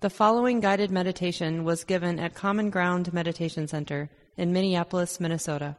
The 0.00 0.10
following 0.10 0.60
guided 0.60 0.90
meditation 0.90 1.64
was 1.64 1.82
given 1.82 2.18
at 2.18 2.34
Common 2.34 2.68
Ground 2.68 3.14
Meditation 3.14 3.66
Center 3.66 4.10
in 4.36 4.52
Minneapolis, 4.52 5.18
Minnesota. 5.18 5.74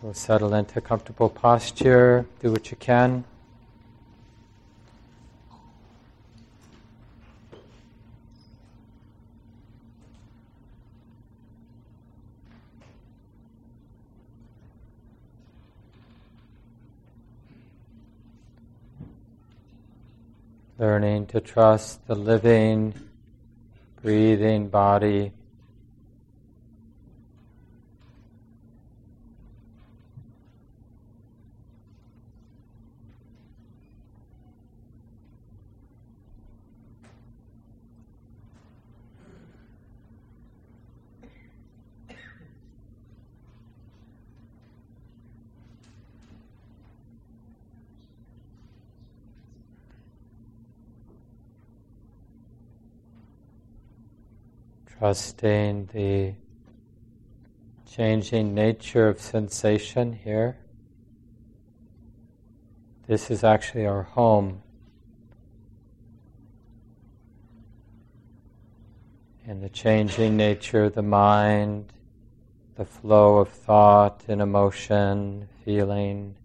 So 0.00 0.12
settle 0.12 0.54
into 0.54 0.78
a 0.78 0.80
comfortable 0.80 1.28
posture, 1.28 2.24
do 2.38 2.52
what 2.52 2.70
you 2.70 2.76
can. 2.76 3.24
Learning 20.86 21.26
to 21.26 21.40
trust 21.40 22.06
the 22.06 22.14
living, 22.14 22.94
breathing 24.02 24.68
body. 24.68 25.32
Trusting 54.98 55.90
the 55.92 56.32
changing 57.90 58.54
nature 58.54 59.08
of 59.08 59.20
sensation 59.20 60.12
here. 60.12 60.56
This 63.06 63.30
is 63.30 63.44
actually 63.44 63.86
our 63.86 64.02
home. 64.02 64.62
And 69.46 69.62
the 69.62 69.68
changing 69.68 70.36
nature 70.36 70.84
of 70.84 70.94
the 70.94 71.02
mind, 71.02 71.92
the 72.76 72.84
flow 72.84 73.38
of 73.38 73.48
thought 73.48 74.24
and 74.28 74.40
emotion, 74.40 75.48
feeling. 75.64 76.36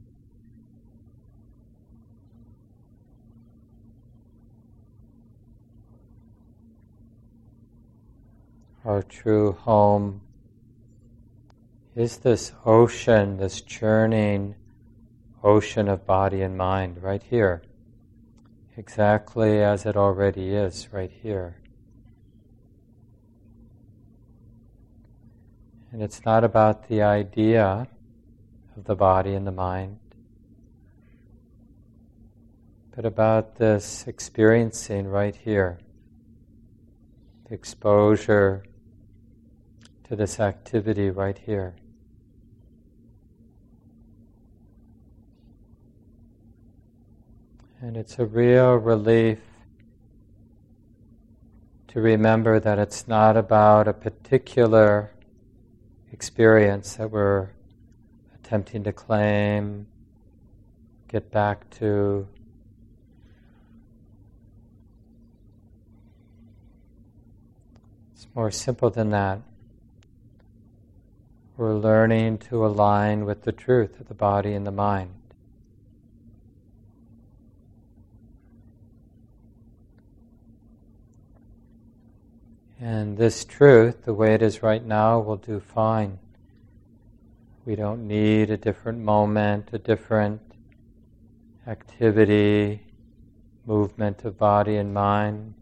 Our 8.84 9.04
true 9.04 9.52
home 9.52 10.22
is 11.96 12.18
this 12.18 12.52
ocean, 12.66 13.38
this 13.38 13.62
churning 13.62 14.56
ocean 15.44 15.88
of 15.88 16.06
body 16.06 16.42
and 16.42 16.58
mind 16.58 17.02
right 17.02 17.22
here, 17.22 17.62
exactly 18.78 19.62
as 19.62 19.86
it 19.86 19.96
already 19.96 20.56
is 20.56 20.88
right 20.92 21.12
here. 21.22 21.58
And 25.92 26.02
it's 26.02 26.26
not 26.26 26.44
about 26.44 26.88
the 26.88 27.02
idea 27.04 27.88
of 28.78 28.86
the 28.86 28.96
body 28.96 29.34
and 29.34 29.46
the 29.46 29.52
mind, 29.52 30.00
but 32.96 33.06
about 33.06 33.58
this 33.58 34.06
experiencing 34.08 35.08
right 35.08 35.36
here, 35.36 35.80
the 37.48 37.54
exposure 37.54 38.64
to 40.12 40.18
this 40.18 40.42
activity 40.42 41.10
right 41.10 41.38
here. 41.38 41.74
And 47.80 47.96
it's 47.96 48.20
a 48.20 48.26
real 48.26 48.76
relief 48.76 49.40
to 51.88 52.02
remember 52.02 52.60
that 52.60 52.78
it's 52.78 53.08
not 53.08 53.38
about 53.38 53.88
a 53.88 53.94
particular 53.94 55.14
experience 56.12 56.98
that 56.98 57.10
we're 57.10 57.48
attempting 58.36 58.84
to 58.84 58.92
claim, 58.92 59.88
get 61.08 61.32
back 61.32 61.70
to. 61.70 62.28
It's 68.14 68.28
more 68.36 68.52
simple 68.52 68.90
than 68.90 69.12
that. 69.12 69.40
We're 71.62 71.78
learning 71.78 72.40
to 72.50 72.66
align 72.66 73.24
with 73.26 73.44
the 73.44 73.52
truth 73.52 74.00
of 74.00 74.08
the 74.08 74.16
body 74.16 74.54
and 74.54 74.66
the 74.66 74.72
mind. 74.72 75.12
And 82.80 83.16
this 83.16 83.46
truth, 83.46 84.06
the 84.06 84.14
way 84.16 84.34
it 84.34 84.42
is 84.42 84.64
right 84.64 84.84
now, 84.84 85.20
will 85.20 85.36
do 85.36 85.60
fine. 85.60 86.18
We 87.64 87.76
don't 87.76 88.08
need 88.08 88.50
a 88.50 88.58
different 88.58 88.98
moment, 88.98 89.70
a 89.72 89.78
different 89.78 90.42
activity, 91.68 92.88
movement 93.68 94.26
of 94.26 94.36
body 94.36 94.78
and 94.78 94.96
mind. 94.96 95.54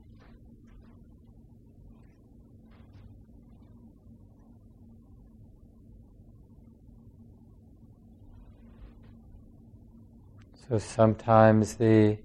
So 10.69 10.77
sometimes 10.77 11.77
the 11.77 12.19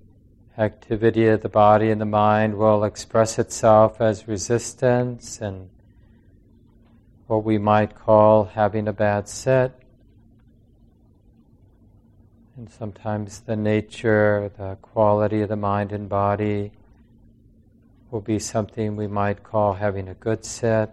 activity 0.58 1.28
of 1.28 1.40
the 1.40 1.48
body 1.48 1.90
and 1.90 1.98
the 1.98 2.04
mind 2.04 2.58
will 2.58 2.84
express 2.84 3.38
itself 3.38 4.02
as 4.02 4.28
resistance 4.28 5.40
and 5.40 5.70
what 7.26 7.42
we 7.42 7.56
might 7.56 7.94
call 7.94 8.44
having 8.44 8.86
a 8.86 8.92
bad 8.92 9.30
set. 9.30 9.80
And 12.58 12.70
sometimes 12.70 13.40
the 13.40 13.56
nature, 13.56 14.52
the 14.58 14.76
quality 14.82 15.40
of 15.40 15.48
the 15.48 15.56
mind 15.56 15.90
and 15.90 16.06
body 16.06 16.72
will 18.10 18.20
be 18.20 18.38
something 18.38 18.94
we 18.94 19.06
might 19.06 19.42
call 19.42 19.72
having 19.72 20.06
a 20.06 20.14
good 20.14 20.44
sit. 20.44 20.90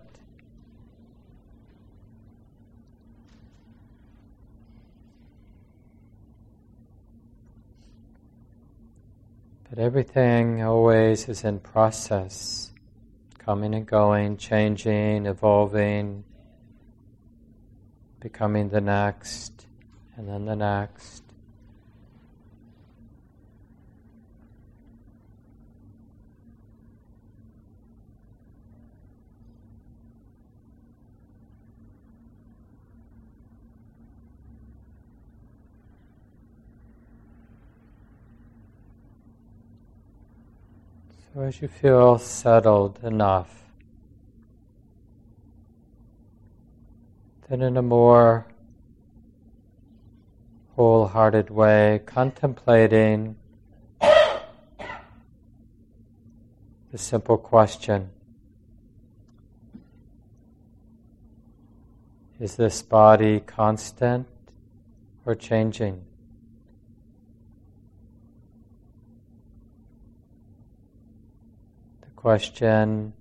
But 9.72 9.80
everything 9.80 10.62
always 10.64 11.30
is 11.30 11.46
in 11.46 11.62
process, 11.62 12.74
coming 13.38 13.74
and 13.74 13.88
going, 13.88 14.36
changing, 14.36 15.26
evolving, 15.26 16.26
becoming 18.20 18.68
the 18.68 18.82
next, 18.82 19.66
and 20.18 20.28
then 20.28 20.44
the 20.44 20.58
next. 20.58 21.21
So 41.34 41.42
as 41.44 41.62
you 41.62 41.70
feel 41.70 42.18
settled 42.18 43.00
enough, 43.04 43.64
then 47.48 47.62
in 47.62 47.78
a 47.78 47.82
more 47.82 48.48
wholehearted 50.76 51.50
way, 51.50 52.02
contemplating 52.06 53.38
the 54.02 54.50
simple 56.96 57.38
question 57.38 58.10
Is 62.42 62.58
this 62.58 62.82
body 62.82 63.40
constant 63.40 64.28
or 65.26 65.36
changing? 65.36 66.04
Question. 72.22 73.14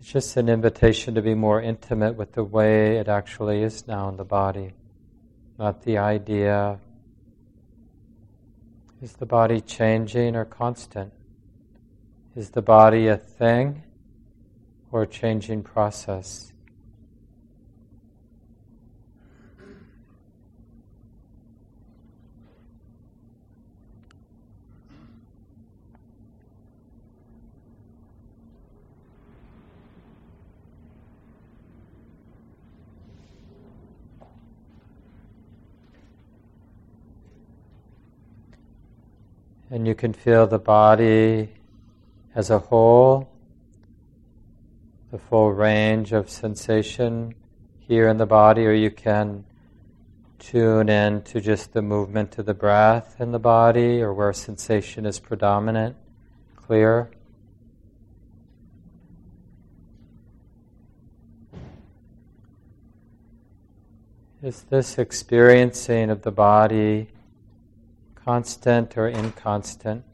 It's 0.00 0.10
just 0.10 0.38
an 0.38 0.48
invitation 0.48 1.14
to 1.16 1.20
be 1.20 1.34
more 1.34 1.60
intimate 1.60 2.14
with 2.14 2.32
the 2.32 2.42
way 2.42 2.96
it 2.96 3.06
actually 3.06 3.62
is 3.62 3.86
now 3.86 4.08
in 4.08 4.16
the 4.16 4.24
body, 4.24 4.72
not 5.58 5.82
the 5.82 5.98
idea. 5.98 6.78
Is 9.02 9.12
the 9.12 9.26
body 9.26 9.60
changing 9.60 10.36
or 10.36 10.46
constant? 10.46 11.12
Is 12.34 12.48
the 12.48 12.62
body 12.62 13.08
a 13.08 13.18
thing 13.18 13.82
or 14.90 15.02
a 15.02 15.06
changing 15.06 15.62
process? 15.62 16.54
And 39.70 39.86
you 39.86 39.94
can 39.94 40.14
feel 40.14 40.46
the 40.46 40.58
body 40.58 41.50
as 42.34 42.48
a 42.48 42.58
whole, 42.58 43.28
the 45.10 45.18
full 45.18 45.52
range 45.52 46.12
of 46.12 46.30
sensation 46.30 47.34
here 47.78 48.08
in 48.08 48.16
the 48.16 48.24
body, 48.24 48.66
or 48.66 48.72
you 48.72 48.90
can 48.90 49.44
tune 50.38 50.88
in 50.88 51.20
to 51.22 51.40
just 51.40 51.74
the 51.74 51.82
movement 51.82 52.38
of 52.38 52.46
the 52.46 52.54
breath 52.54 53.16
in 53.20 53.32
the 53.32 53.38
body, 53.38 54.00
or 54.00 54.14
where 54.14 54.32
sensation 54.32 55.04
is 55.04 55.18
predominant, 55.18 55.96
clear. 56.56 57.10
Is 64.42 64.62
this 64.70 64.96
experiencing 64.96 66.08
of 66.08 66.22
the 66.22 66.30
body 66.30 67.08
constant 68.28 68.94
or 68.98 69.08
inconstant, 69.08 70.04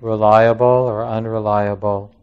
reliable 0.00 0.64
or 0.64 1.04
unreliable. 1.04 2.15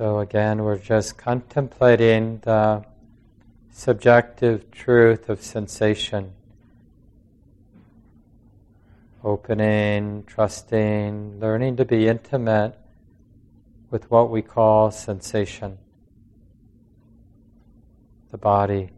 So 0.00 0.20
again, 0.20 0.64
we're 0.64 0.78
just 0.78 1.18
contemplating 1.18 2.38
the 2.38 2.86
subjective 3.70 4.70
truth 4.70 5.28
of 5.28 5.42
sensation. 5.42 6.32
Opening, 9.22 10.24
trusting, 10.26 11.38
learning 11.38 11.76
to 11.76 11.84
be 11.84 12.08
intimate 12.08 12.78
with 13.90 14.10
what 14.10 14.30
we 14.30 14.40
call 14.40 14.90
sensation, 14.90 15.76
the 18.30 18.38
body. 18.38 18.88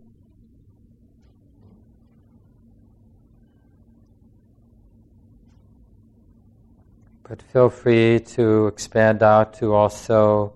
But 7.28 7.43
feel 7.43 7.70
free 7.70 8.20
to 8.20 8.69
expand 8.69 9.25
out 9.25 9.54
to 9.54 9.75
also 9.75 10.54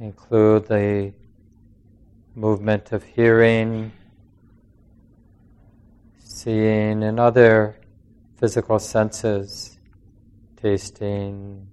include 0.00 0.66
the 0.66 1.12
movement 2.34 2.92
of 2.92 3.02
hearing, 3.02 3.90
seeing, 6.18 7.02
and 7.02 7.18
other 7.18 7.76
physical 8.36 8.78
senses, 8.78 9.78
tasting, 10.56 11.66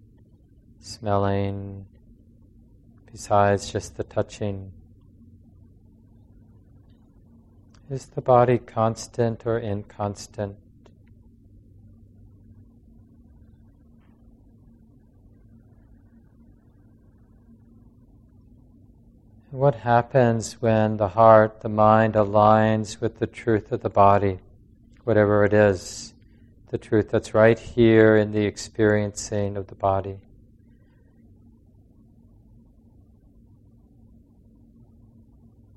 smelling, 0.79 1.85
besides 3.11 3.71
just 3.71 3.95
the 3.95 4.03
touching. 4.03 4.71
Is 7.89 8.07
the 8.07 8.21
body 8.21 8.57
constant 8.57 9.45
or 9.45 9.59
inconstant? 9.59 10.57
What 19.55 19.75
happens 19.75 20.61
when 20.61 20.97
the 20.97 21.07
heart, 21.07 21.61
the 21.61 21.69
mind 21.69 22.15
aligns 22.15 22.99
with 22.99 23.19
the 23.19 23.25
truth 23.25 23.71
of 23.71 23.83
the 23.83 23.89
body, 23.89 24.39
whatever 25.05 25.45
it 25.45 25.53
is, 25.53 26.13
the 26.71 26.77
truth 26.77 27.09
that's 27.09 27.33
right 27.33 27.57
here 27.57 28.17
in 28.17 28.33
the 28.33 28.45
experiencing 28.45 29.55
of 29.55 29.67
the 29.67 29.75
body? 29.75 30.19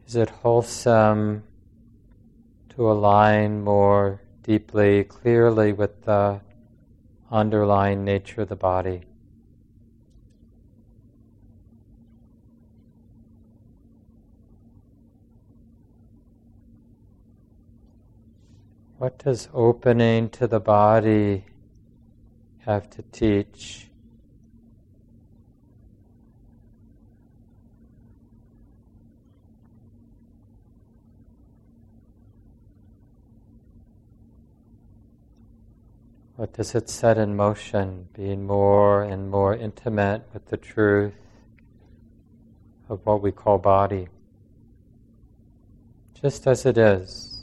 Is 0.08 0.16
it 0.16 0.28
wholesome 0.28 1.44
to 2.70 2.90
align 2.90 3.62
more 3.62 4.20
deeply, 4.42 5.04
clearly 5.04 5.72
with 5.72 6.02
the 6.02 6.40
underlying 7.30 8.04
nature 8.04 8.40
of 8.40 8.48
the 8.48 8.56
body? 8.56 9.02
What 18.98 19.18
does 19.18 19.48
opening 19.54 20.28
to 20.30 20.48
the 20.48 20.58
body 20.58 21.44
have 22.66 22.90
to 22.90 23.02
teach? 23.12 23.86
What 36.34 36.52
does 36.52 36.74
it 36.74 36.90
set 36.90 37.18
in 37.18 37.36
motion, 37.36 38.08
being 38.14 38.44
more 38.44 39.04
and 39.04 39.30
more 39.30 39.54
intimate 39.54 40.24
with 40.32 40.46
the 40.46 40.56
truth 40.56 41.14
of 42.88 43.06
what 43.06 43.22
we 43.22 43.30
call 43.30 43.58
body? 43.58 44.08
Just 46.20 46.48
as 46.48 46.66
it 46.66 46.76
is. 46.76 47.37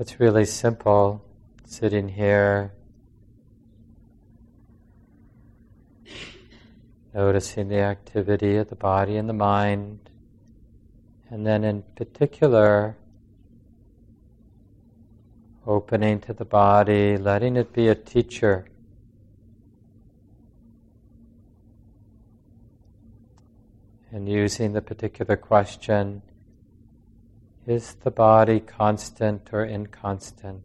It's 0.00 0.18
really 0.18 0.46
simple. 0.46 1.22
Sitting 1.66 2.08
here, 2.08 2.72
noticing 7.12 7.68
the 7.68 7.80
activity 7.80 8.56
of 8.56 8.70
the 8.70 8.76
body 8.76 9.18
and 9.18 9.28
the 9.28 9.34
mind, 9.34 10.08
and 11.28 11.46
then 11.46 11.64
in 11.64 11.82
particular, 11.96 12.96
opening 15.66 16.18
to 16.20 16.32
the 16.32 16.46
body, 16.46 17.18
letting 17.18 17.56
it 17.56 17.74
be 17.74 17.88
a 17.88 17.94
teacher. 17.94 18.64
And 24.10 24.26
using 24.26 24.72
the 24.72 24.80
particular 24.80 25.36
question 25.36 26.22
is 27.70 27.94
the 28.02 28.10
body 28.10 28.58
constant 28.58 29.48
or 29.52 29.64
inconstant? 29.64 30.60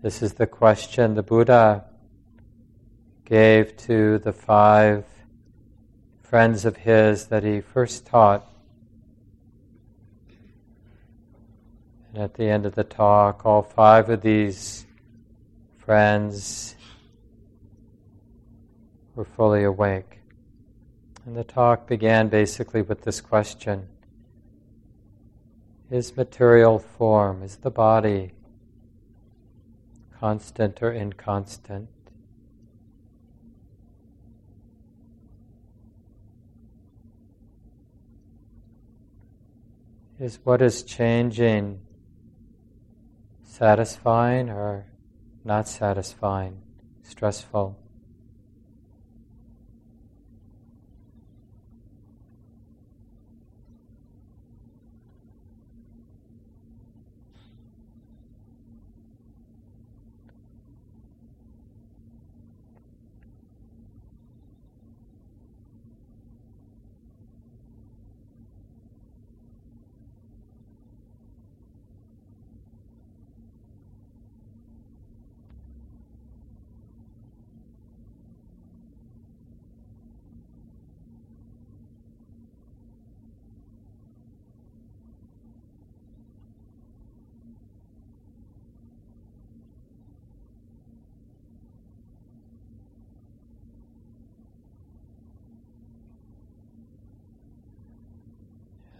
This 0.00 0.22
is 0.22 0.34
the 0.34 0.46
question 0.46 1.14
the 1.14 1.22
Buddha 1.22 1.84
gave 3.26 3.76
to 3.76 4.18
the 4.20 4.32
five 4.32 5.04
friends 6.22 6.64
of 6.64 6.78
his 6.78 7.26
that 7.26 7.44
he 7.44 7.60
first 7.60 8.06
taught. 8.06 8.50
And 12.08 12.22
at 12.22 12.34
the 12.34 12.44
end 12.44 12.64
of 12.64 12.74
the 12.74 12.84
talk, 12.84 13.44
all 13.44 13.62
five 13.62 14.08
of 14.08 14.22
these 14.22 14.86
friends 15.76 16.74
were 19.14 19.26
fully 19.26 19.64
awake. 19.64 20.20
And 21.26 21.36
the 21.36 21.44
talk 21.44 21.86
began 21.86 22.28
basically 22.28 22.82
with 22.82 23.02
this 23.02 23.20
question 23.20 23.88
Is 25.90 26.16
material 26.16 26.78
form, 26.78 27.42
is 27.42 27.56
the 27.56 27.70
body 27.70 28.32
constant 30.20 30.82
or 30.82 30.92
inconstant? 30.92 31.88
Is 40.20 40.38
what 40.44 40.62
is 40.62 40.82
changing 40.82 41.80
satisfying 43.42 44.50
or 44.50 44.86
not 45.44 45.68
satisfying, 45.68 46.60
stressful? 47.02 47.76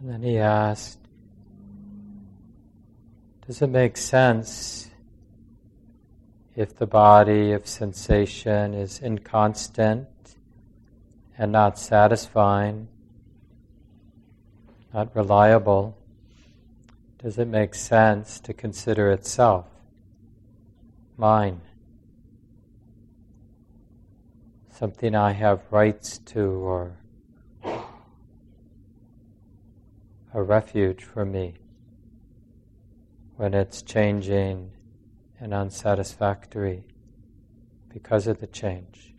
And 0.04 0.12
then 0.12 0.22
he 0.22 0.33
asked, 0.44 0.98
Does 3.46 3.60
it 3.60 3.66
make 3.66 3.96
sense 3.96 4.90
if 6.54 6.76
the 6.76 6.86
body 6.86 7.52
of 7.52 7.66
sensation 7.66 8.74
is 8.74 9.00
inconstant 9.00 10.06
and 11.36 11.50
not 11.50 11.78
satisfying, 11.78 12.86
not 14.92 15.14
reliable? 15.16 15.98
Does 17.18 17.38
it 17.38 17.48
make 17.48 17.74
sense 17.74 18.38
to 18.40 18.52
consider 18.52 19.10
itself 19.10 19.66
mine? 21.16 21.60
Something 24.70 25.14
I 25.14 25.32
have 25.32 25.60
rights 25.70 26.18
to 26.18 26.40
or 26.40 26.96
a 30.34 30.42
refuge 30.42 31.04
for 31.04 31.24
me 31.24 31.54
when 33.36 33.54
it's 33.54 33.82
changing 33.82 34.72
and 35.40 35.54
unsatisfactory 35.54 36.84
because 37.88 38.26
of 38.26 38.40
the 38.40 38.46
change. 38.48 39.13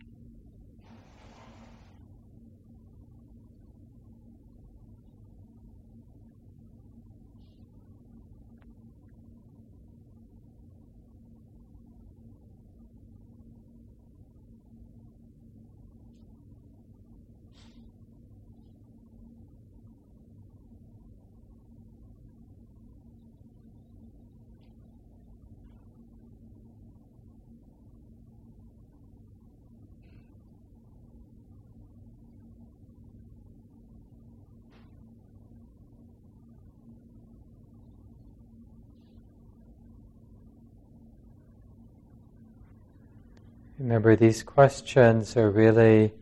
Remember, 43.86 44.16
these 44.16 44.42
questions 44.42 45.36
are 45.36 45.48
really 45.48 46.12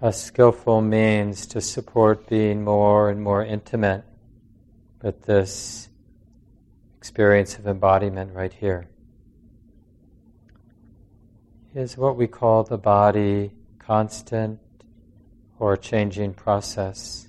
a 0.00 0.14
skillful 0.14 0.80
means 0.80 1.44
to 1.48 1.60
support 1.60 2.26
being 2.26 2.64
more 2.64 3.10
and 3.10 3.22
more 3.22 3.44
intimate 3.44 4.02
with 5.02 5.26
this 5.26 5.90
experience 6.96 7.58
of 7.58 7.66
embodiment 7.66 8.34
right 8.34 8.54
here. 8.54 8.88
Is 11.74 11.98
what 11.98 12.16
we 12.16 12.28
call 12.28 12.64
the 12.64 12.78
body 12.78 13.52
constant 13.78 14.58
or 15.58 15.76
changing 15.76 16.32
process? 16.32 17.28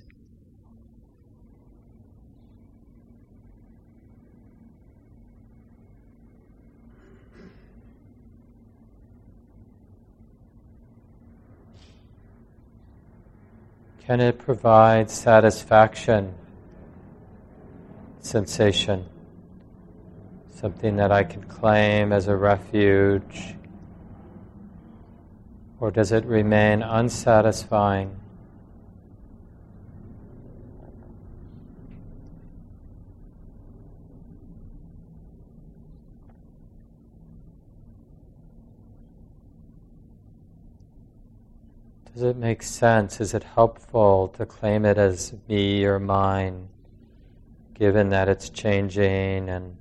Can 14.06 14.20
it 14.20 14.38
provide 14.38 15.10
satisfaction, 15.10 16.34
sensation, 18.20 19.06
something 20.56 20.96
that 20.96 21.10
I 21.10 21.24
can 21.24 21.42
claim 21.44 22.12
as 22.12 22.28
a 22.28 22.36
refuge? 22.36 23.54
Or 25.80 25.90
does 25.90 26.12
it 26.12 26.26
remain 26.26 26.82
unsatisfying? 26.82 28.20
Does 42.12 42.13
it 42.24 42.36
make 42.36 42.62
sense? 42.62 43.20
Is 43.20 43.34
it 43.34 43.44
helpful 43.44 44.28
to 44.36 44.46
claim 44.46 44.84
it 44.84 44.98
as 44.98 45.34
me 45.48 45.84
or 45.84 45.98
mine, 45.98 46.68
given 47.74 48.08
that 48.10 48.28
it's 48.28 48.50
changing 48.50 49.48
and 49.48 49.76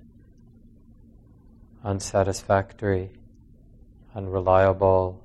unsatisfactory, 1.84 3.12
unreliable? 4.16 5.23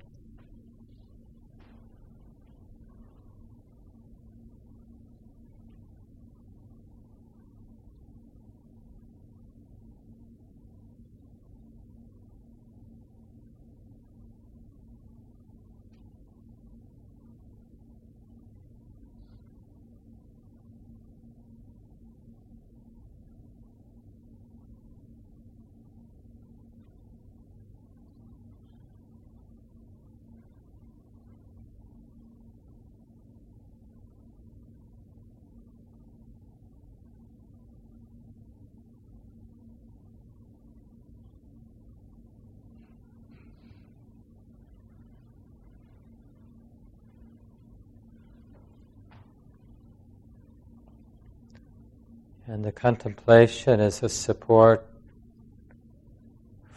And 52.50 52.64
the 52.64 52.72
contemplation 52.72 53.78
is 53.78 54.02
a 54.02 54.08
support 54.08 54.86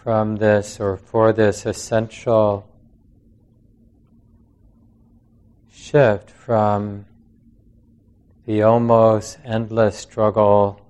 from 0.03 0.35
this 0.35 0.81
or 0.81 0.97
for 0.97 1.31
this 1.31 1.65
essential 1.65 2.67
shift 5.71 6.29
from 6.29 7.05
the 8.45 8.63
almost 8.63 9.37
endless 9.45 9.97
struggle 9.97 10.85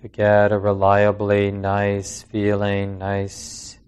to 0.00 0.08
get 0.08 0.50
a 0.50 0.58
reliably 0.58 1.50
nice 1.50 2.22
feeling, 2.22 2.96
nice 2.96 3.78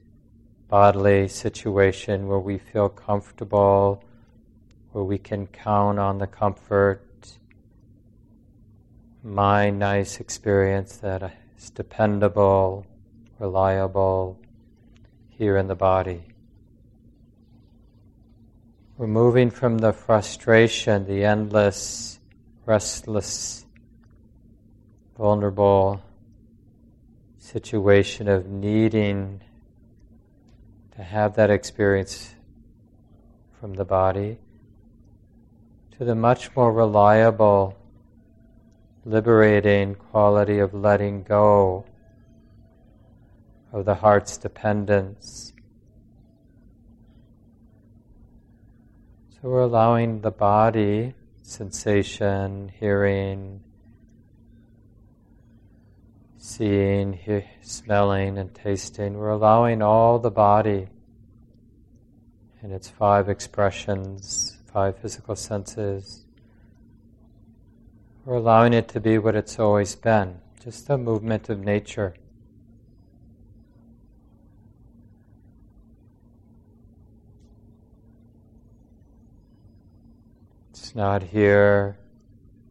bodily 0.68 1.26
situation 1.26 2.28
where 2.28 2.38
we 2.38 2.58
feel 2.58 2.90
comfortable, 2.90 4.04
where 4.92 5.04
we 5.04 5.18
can 5.18 5.46
count 5.46 5.98
on 5.98 6.18
the 6.18 6.26
comfort, 6.26 7.02
my 9.24 9.70
nice 9.70 10.20
experience 10.20 10.98
that 10.98 11.34
is 11.56 11.70
dependable, 11.70 12.86
reliable 13.38 14.38
here 15.30 15.56
in 15.56 15.66
the 15.66 15.74
body. 15.74 16.22
We're 18.98 19.06
moving 19.06 19.50
from 19.50 19.78
the 19.78 19.94
frustration, 19.94 21.06
the 21.06 21.24
endless, 21.24 22.20
restless, 22.66 23.64
vulnerable 25.16 26.02
situation 27.38 28.28
of 28.28 28.46
needing 28.46 29.40
to 30.96 31.02
have 31.02 31.36
that 31.36 31.50
experience 31.50 32.34
from 33.58 33.72
the 33.72 33.84
body 33.84 34.36
to 35.98 36.04
the 36.04 36.14
much 36.14 36.54
more 36.56 36.72
reliable, 36.72 37.76
liberating 39.04 39.94
quality 39.94 40.58
of 40.58 40.74
letting 40.74 41.22
go 41.22 41.84
of 43.72 43.84
the 43.84 43.94
heart's 43.94 44.36
dependence. 44.36 45.52
So 49.30 49.48
we're 49.48 49.62
allowing 49.62 50.20
the 50.20 50.30
body, 50.30 51.14
sensation, 51.42 52.70
hearing, 52.78 53.60
seeing, 56.38 57.12
he- 57.12 57.44
smelling, 57.62 58.38
and 58.38 58.54
tasting. 58.54 59.14
We're 59.14 59.30
allowing 59.30 59.82
all 59.82 60.18
the 60.18 60.30
body 60.30 60.88
and 62.62 62.72
its 62.72 62.88
five 62.88 63.28
expressions, 63.28 64.51
five 64.72 64.96
physical 64.96 65.36
senses. 65.36 66.24
We're 68.24 68.36
allowing 68.36 68.72
it 68.72 68.88
to 68.88 69.00
be 69.00 69.18
what 69.18 69.34
it's 69.34 69.58
always 69.58 69.94
been, 69.94 70.38
just 70.62 70.88
a 70.88 70.96
movement 70.96 71.50
of 71.50 71.58
nature. 71.58 72.14
It's 80.70 80.94
not 80.94 81.22
here 81.22 81.98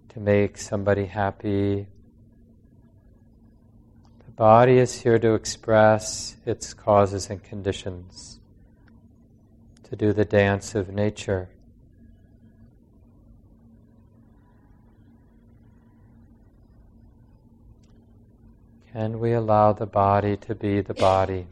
to 0.09 0.19
make 0.19 0.57
somebody 0.57 1.05
happy. 1.05 1.85
The 4.25 4.31
body 4.31 4.79
is 4.79 5.01
here 5.01 5.19
to 5.19 5.35
express 5.35 6.35
its 6.45 6.73
causes 6.73 7.29
and 7.29 7.43
conditions, 7.43 8.39
to 9.83 9.95
do 9.95 10.13
the 10.13 10.25
dance 10.25 10.73
of 10.73 10.89
nature. 10.89 11.49
Can 18.93 19.21
we 19.21 19.31
allow 19.31 19.71
the 19.71 19.85
body 19.85 20.35
to 20.35 20.53
be 20.53 20.81
the 20.81 20.93
body? 20.93 21.47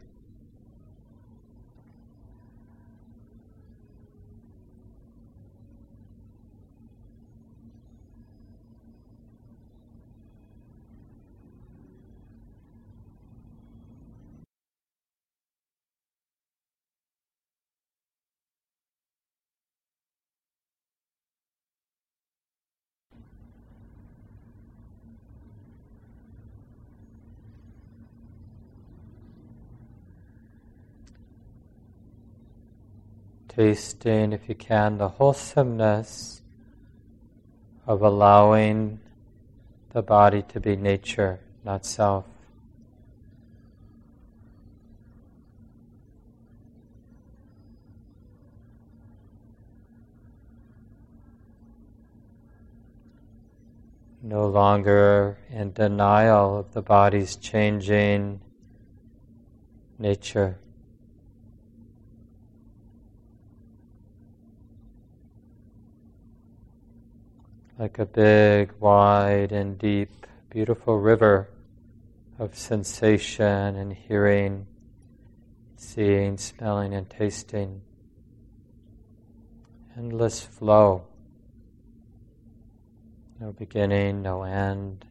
Tasting, 33.50 34.32
if 34.32 34.48
you 34.48 34.54
can, 34.54 34.98
the 34.98 35.08
wholesomeness 35.08 36.40
of 37.86 38.00
allowing 38.00 39.00
the 39.92 40.02
body 40.02 40.42
to 40.42 40.60
be 40.60 40.76
nature, 40.76 41.40
not 41.64 41.84
self. 41.84 42.24
No 54.22 54.46
longer 54.46 55.38
in 55.50 55.72
denial 55.72 56.58
of 56.58 56.72
the 56.72 56.82
body's 56.82 57.34
changing 57.34 58.40
nature. 59.98 60.58
Like 67.80 67.98
a 67.98 68.04
big, 68.04 68.72
wide, 68.78 69.52
and 69.52 69.78
deep, 69.78 70.26
beautiful 70.50 70.98
river 70.98 71.48
of 72.38 72.54
sensation 72.54 73.74
and 73.74 73.90
hearing, 73.90 74.66
seeing, 75.76 76.36
smelling, 76.36 76.92
and 76.92 77.08
tasting. 77.08 77.80
Endless 79.96 80.42
flow. 80.42 81.06
No 83.40 83.52
beginning, 83.52 84.20
no 84.20 84.42
end. 84.42 85.06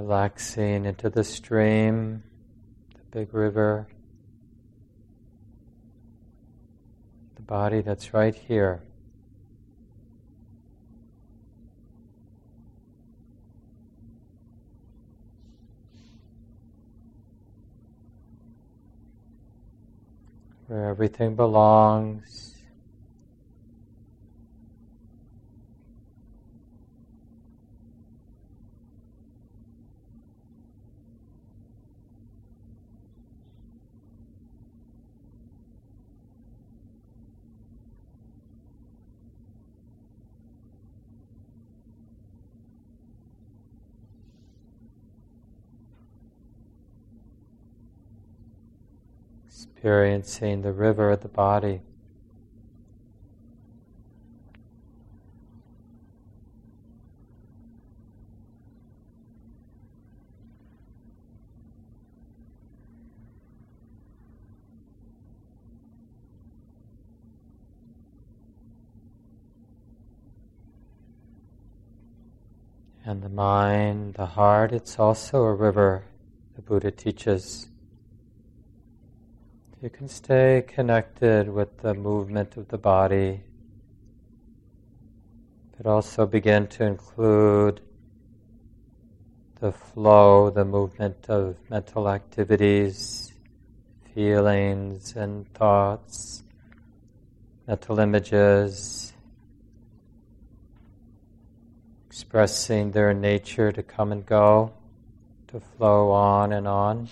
Relaxing 0.00 0.86
into 0.86 1.10
the 1.10 1.22
stream, 1.22 2.22
the 2.94 3.18
big 3.18 3.34
river, 3.34 3.86
the 7.36 7.42
body 7.42 7.82
that's 7.82 8.14
right 8.14 8.34
here. 8.34 8.82
Where 20.66 20.88
everything 20.88 21.36
belongs. 21.36 22.49
experiencing 49.64 50.62
the 50.62 50.72
river 50.72 51.10
of 51.10 51.20
the 51.20 51.28
body. 51.28 51.80
And 73.04 73.22
the 73.22 73.28
mind, 73.28 74.14
the 74.14 74.26
heart, 74.26 74.72
it's 74.72 74.98
also 74.98 75.42
a 75.42 75.54
river, 75.54 76.04
the 76.54 76.62
Buddha 76.62 76.92
teaches. 76.92 77.69
You 79.82 79.88
can 79.88 80.08
stay 80.08 80.62
connected 80.68 81.48
with 81.48 81.78
the 81.78 81.94
movement 81.94 82.58
of 82.58 82.68
the 82.68 82.76
body, 82.76 83.40
but 85.74 85.86
also 85.86 86.26
begin 86.26 86.66
to 86.66 86.84
include 86.84 87.80
the 89.58 89.72
flow, 89.72 90.50
the 90.50 90.66
movement 90.66 91.30
of 91.30 91.56
mental 91.70 92.10
activities, 92.10 93.32
feelings 94.14 95.16
and 95.16 95.50
thoughts, 95.54 96.42
mental 97.66 98.00
images, 98.00 99.14
expressing 102.06 102.90
their 102.90 103.14
nature 103.14 103.72
to 103.72 103.82
come 103.82 104.12
and 104.12 104.26
go, 104.26 104.74
to 105.48 105.58
flow 105.58 106.10
on 106.10 106.52
and 106.52 106.68
on. 106.68 107.08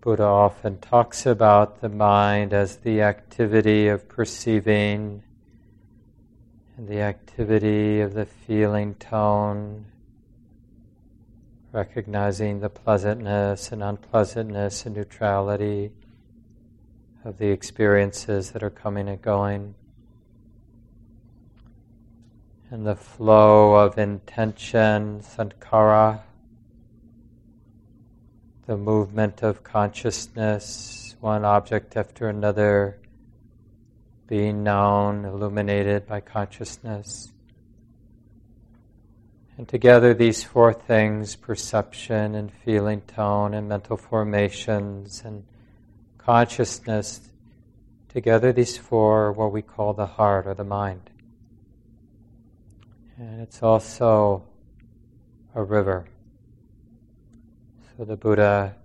Buddha 0.00 0.24
often 0.24 0.78
talks 0.78 1.26
about 1.26 1.82
the 1.82 1.90
mind 1.90 2.54
as 2.54 2.78
the 2.78 3.02
activity 3.02 3.86
of 3.88 4.08
perceiving 4.08 5.22
and 6.78 6.88
the 6.88 7.00
activity 7.00 8.00
of 8.00 8.14
the 8.14 8.24
feeling 8.24 8.94
tone, 8.94 9.84
recognizing 11.70 12.60
the 12.60 12.70
pleasantness 12.70 13.72
and 13.72 13.82
unpleasantness 13.82 14.86
and 14.86 14.96
neutrality 14.96 15.92
of 17.22 17.36
the 17.36 17.48
experiences 17.48 18.52
that 18.52 18.62
are 18.62 18.70
coming 18.70 19.06
and 19.06 19.20
going, 19.20 19.74
and 22.70 22.86
the 22.86 22.96
flow 22.96 23.74
of 23.74 23.98
intention, 23.98 25.20
sankhara 25.20 26.20
the 28.70 28.76
movement 28.76 29.42
of 29.42 29.64
consciousness, 29.64 31.16
one 31.18 31.44
object 31.44 31.96
after 31.96 32.28
another, 32.28 32.96
being 34.28 34.62
known, 34.62 35.24
illuminated 35.24 36.06
by 36.06 36.20
consciousness. 36.20 37.32
And 39.58 39.66
together, 39.66 40.14
these 40.14 40.44
four 40.44 40.72
things 40.72 41.34
perception 41.34 42.36
and 42.36 42.52
feeling 42.64 43.00
tone 43.00 43.54
and 43.54 43.68
mental 43.68 43.96
formations 43.96 45.22
and 45.24 45.42
consciousness 46.16 47.22
together, 48.08 48.52
these 48.52 48.78
four 48.78 49.26
are 49.26 49.32
what 49.32 49.50
we 49.50 49.62
call 49.62 49.94
the 49.94 50.06
heart 50.06 50.46
or 50.46 50.54
the 50.54 50.62
mind. 50.62 51.10
And 53.18 53.40
it's 53.40 53.64
also 53.64 54.44
a 55.56 55.64
river. 55.64 56.06
So 58.00 58.06
the 58.06 58.16
Buddha 58.16 58.76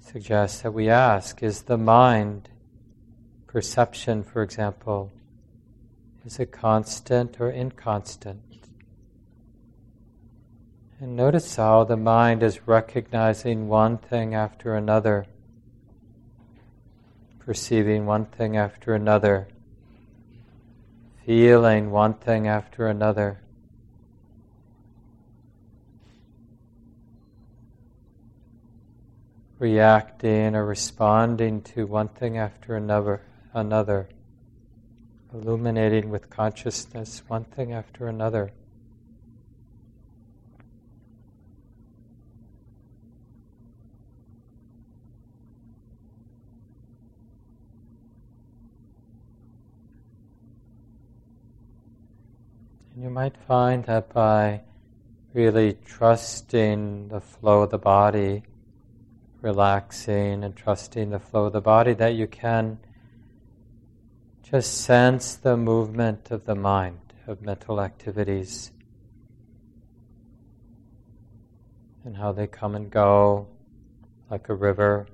suggests 0.00 0.62
that 0.62 0.74
we 0.74 0.88
ask 0.88 1.44
is 1.44 1.62
the 1.62 1.78
mind, 1.78 2.48
perception, 3.46 4.24
for 4.24 4.42
example, 4.42 5.12
is 6.26 6.40
it 6.40 6.50
constant 6.50 7.40
or 7.40 7.52
inconstant? 7.52 8.42
And 10.98 11.14
notice 11.14 11.54
how 11.54 11.84
the 11.84 11.96
mind 11.96 12.42
is 12.42 12.66
recognizing 12.66 13.68
one 13.68 13.96
thing 13.96 14.34
after 14.34 14.74
another, 14.74 15.26
perceiving 17.38 18.06
one 18.06 18.26
thing 18.26 18.56
after 18.56 18.92
another, 18.92 19.46
feeling 21.24 21.92
one 21.92 22.14
thing 22.14 22.48
after 22.48 22.88
another. 22.88 23.41
Reacting 29.62 30.56
or 30.56 30.66
responding 30.66 31.62
to 31.62 31.86
one 31.86 32.08
thing 32.08 32.36
after 32.36 32.74
another, 32.74 33.22
another, 33.54 34.08
illuminating 35.32 36.10
with 36.10 36.28
consciousness 36.28 37.22
one 37.28 37.44
thing 37.44 37.72
after 37.72 38.08
another. 38.08 38.50
And 52.94 53.04
you 53.04 53.10
might 53.10 53.36
find 53.46 53.84
that 53.84 54.12
by 54.12 54.62
really 55.32 55.78
trusting 55.84 57.06
the 57.06 57.20
flow 57.20 57.62
of 57.62 57.70
the 57.70 57.78
body, 57.78 58.42
relaxing 59.42 60.44
and 60.44 60.56
trusting 60.56 61.10
the 61.10 61.18
flow 61.18 61.46
of 61.46 61.52
the 61.52 61.60
body, 61.60 61.92
that 61.92 62.14
you 62.14 62.26
can 62.26 62.78
just 64.42 64.82
sense 64.82 65.34
the 65.34 65.56
movement 65.56 66.30
of 66.30 66.46
the 66.46 66.54
mind, 66.54 67.00
of 67.26 67.42
mental 67.42 67.80
activities, 67.80 68.70
and 72.04 72.16
how 72.16 72.32
they 72.32 72.46
come 72.46 72.74
and 72.74 72.90
go 72.90 73.46
like 74.30 74.48
a 74.48 74.54
river. 74.54 75.06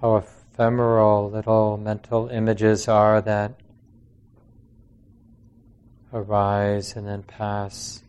How 0.00 0.43
ephemeral 0.54 1.28
little 1.30 1.76
mental 1.76 2.28
images 2.28 2.86
are 2.86 3.20
that 3.20 3.58
arise 6.12 6.94
and 6.94 7.08
then 7.08 7.24
pass. 7.24 8.03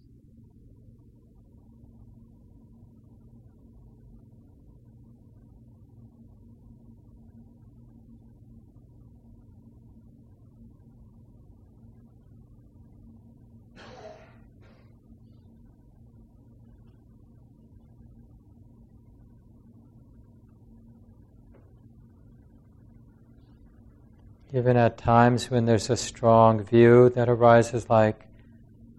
Even 24.55 24.77
at 24.77 24.97
times 24.97 25.51
when 25.51 25.65
there's 25.65 25.89
a 25.89 25.97
strong 25.97 26.63
view 26.63 27.09
that 27.09 27.27
arises, 27.27 27.89
like, 27.89 28.25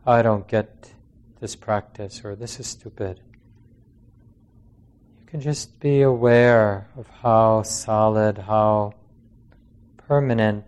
I 0.06 0.20
don't 0.20 0.46
get 0.46 0.92
this 1.40 1.56
practice, 1.56 2.20
or 2.22 2.36
this 2.36 2.60
is 2.60 2.66
stupid, 2.66 3.22
you 5.18 5.24
can 5.24 5.40
just 5.40 5.80
be 5.80 6.02
aware 6.02 6.90
of 6.94 7.08
how 7.08 7.62
solid, 7.62 8.36
how 8.36 8.92
permanent 9.96 10.66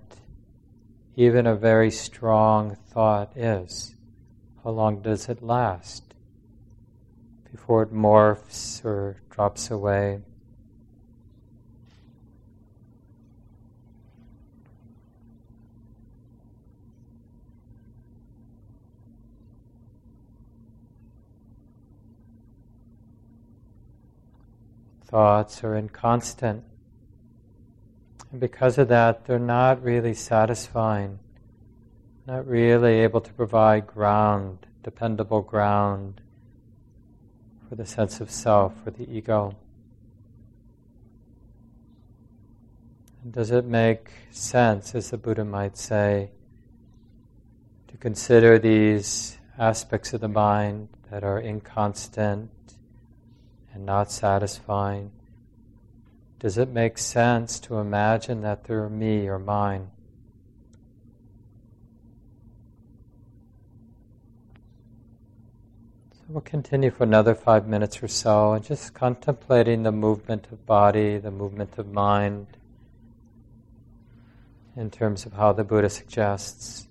even 1.17 1.47
a 1.47 1.55
very 1.55 1.91
strong 1.91 2.75
thought 2.89 3.37
is. 3.37 3.95
How 4.65 4.71
long 4.71 5.03
does 5.03 5.29
it 5.29 5.43
last 5.43 6.15
before 7.53 7.83
it 7.83 7.93
morphs 7.93 8.83
or 8.87 9.21
drops 9.29 9.71
away? 9.71 10.21
Thoughts 25.09 25.65
are 25.65 25.75
inconstant. 25.75 26.63
And 28.31 28.41
because 28.41 28.77
of 28.77 28.89
that, 28.89 29.25
they're 29.25 29.39
not 29.39 29.83
really 29.83 30.13
satisfying, 30.13 31.19
not 32.27 32.47
really 32.47 33.01
able 33.01 33.23
to 33.23 33.33
provide 33.33 33.87
ground, 33.87 34.67
dependable 34.83 35.41
ground 35.41 36.21
for 37.69 37.75
the 37.75 37.87
sense 37.87 38.21
of 38.21 38.31
self, 38.31 38.75
for 38.85 38.91
the 38.91 39.11
ego. 39.11 39.57
And 43.23 43.33
does 43.33 43.51
it 43.51 43.65
make 43.65 44.11
sense, 44.31 44.95
as 44.95 45.11
the 45.11 45.17
Buddha 45.17 45.45
might 45.45 45.79
say, 45.79 46.31
to 47.89 47.97
consider 47.97 48.59
these 48.59 49.39
aspects 49.59 50.13
of 50.13 50.21
the 50.21 50.29
mind 50.29 50.89
that 51.11 51.25
are 51.25 51.41
inconstant, 51.41 52.51
and 53.79 53.87
not 53.87 54.11
satisfying? 54.11 55.13
Does 56.41 56.59
it 56.59 56.69
make 56.69 56.99
sense 56.99 57.61
to 57.61 57.77
imagine 57.77 58.41
that 58.41 58.65
they're 58.65 58.89
me 58.89 59.29
or 59.29 59.39
mine? 59.39 59.91
So 66.13 66.23
we'll 66.29 66.41
continue 66.41 66.91
for 66.91 67.05
another 67.05 67.37
five 67.37 67.69
minutes 67.69 68.03
or 68.03 68.09
so, 68.09 68.53
and 68.53 68.65
just 68.65 68.95
contemplating 68.95 69.85
the 69.85 69.93
movement 69.93 70.49
of 70.51 70.67
body, 70.67 71.19
the 71.19 71.31
movement 71.31 71.79
of 71.79 71.93
mind, 71.93 72.49
in 74.77 74.91
terms 74.91 75.25
of 75.25 75.35
how 75.35 75.53
the 75.53 75.63
Buddha 75.63 75.89
suggests. 75.89 76.88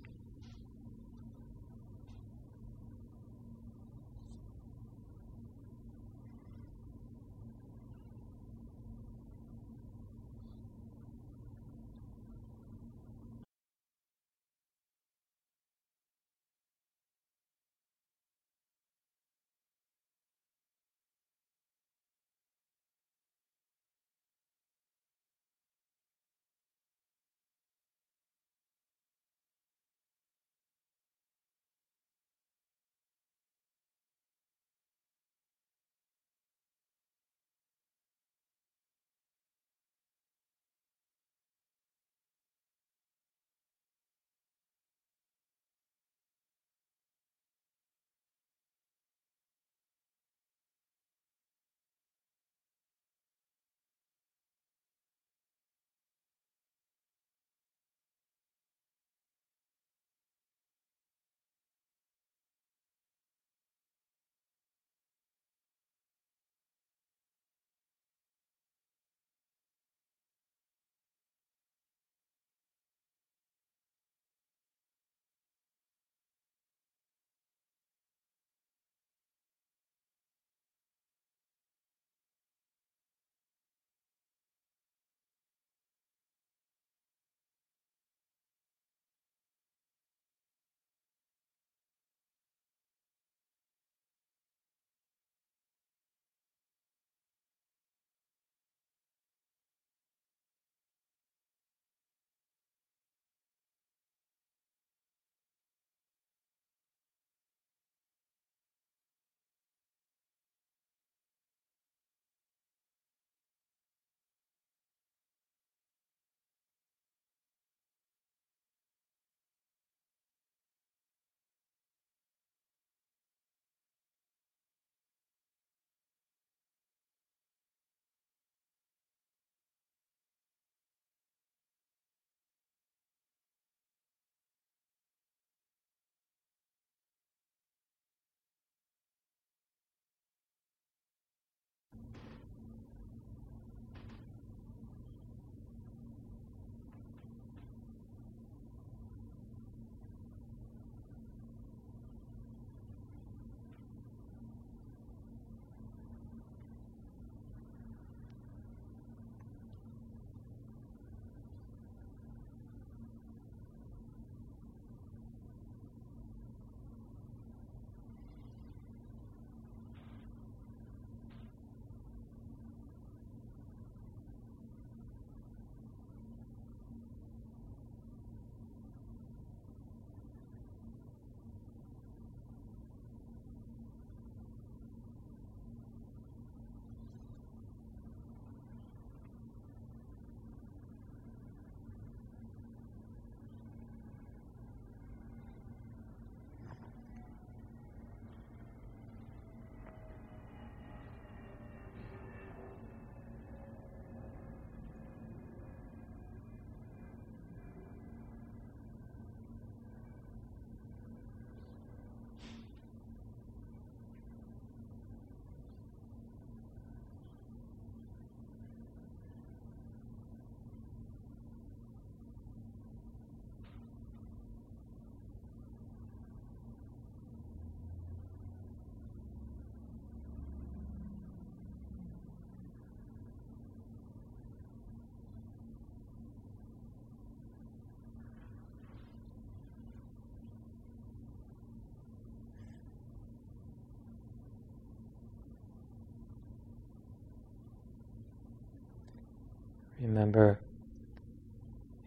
Remember, 250.00 250.60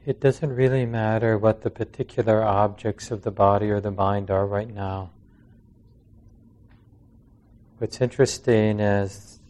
it 0.07 0.21
doesn't 0.21 0.55
really 0.55 0.87
matter 0.87 1.37
what 1.37 1.63
the 1.63 1.71
particular 1.71 2.43
objects 2.43 3.11
of 3.11 3.23
the 3.23 3.31
body 3.31 3.71
or 3.71 3.81
the 3.81 3.91
mind 3.91 4.31
are 4.31 4.47
right 4.47 4.73
now. 4.73 5.11
What's 7.79 8.01
interesting 8.01 8.81
is 8.81 9.41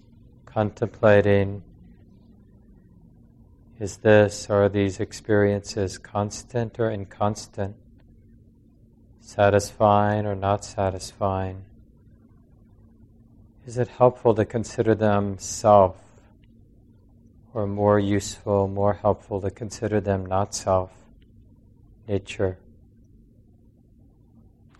contemplating 0.47 1.63
is 3.79 3.99
this 3.99 4.51
are 4.51 4.69
these 4.69 5.01
experiences 5.01 5.99
constant 5.99 6.79
or 6.79 6.91
inconstant, 6.91 7.77
satisfying 9.21 10.27
or 10.27 10.35
not 10.35 10.65
satisfying? 10.65 11.65
Is 13.67 13.79
it 13.79 13.89
helpful 13.89 14.35
to 14.35 14.45
consider 14.45 14.95
them 14.95 15.39
self 15.39 15.97
or 17.53 17.67
more 17.67 17.99
useful, 17.99 18.69
more 18.69 18.95
helpful 18.95 19.41
to 19.41 19.51
consider 19.51 20.01
them 20.01 20.25
not 20.27 20.55
self, 20.55 20.93
nature. 22.07 22.59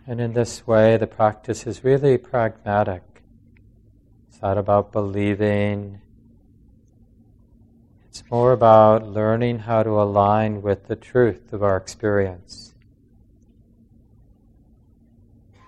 And 0.07 0.21
in 0.21 0.33
this 0.33 0.67
way, 0.67 0.97
the 0.97 1.07
practice 1.07 1.67
is 1.67 1.85
really 1.85 2.19
pragmatic. 2.19 3.03
It's 4.29 4.43
not 4.43 4.59
about 4.59 4.93
believing. 4.93 6.01
It's 8.09 8.23
more 8.31 8.53
about 8.53 9.07
learning 9.07 9.61
how 9.61 9.83
to 9.83 10.01
align 10.01 10.63
with 10.63 10.87
the 10.89 10.97
truth 10.97 11.53
of 11.53 11.63
our 11.63 11.77
experience. 11.77 12.75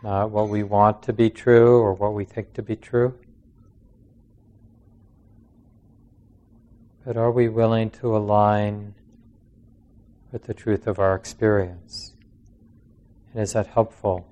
Not 0.02 0.30
what 0.30 0.48
we 0.48 0.64
want 0.64 1.04
to 1.04 1.12
be 1.12 1.30
true 1.30 1.78
or 1.78 1.94
what 1.94 2.14
we 2.14 2.24
think 2.24 2.54
to 2.54 2.62
be 2.62 2.74
true. 2.74 3.14
But 7.04 7.16
are 7.16 7.30
we 7.30 7.48
willing 7.48 7.90
to 7.90 8.16
align 8.16 8.94
with 10.30 10.44
the 10.44 10.54
truth 10.54 10.86
of 10.86 10.98
our 10.98 11.14
experience? 11.14 12.12
And 13.32 13.42
is 13.42 13.54
that 13.54 13.66
helpful? 13.66 14.31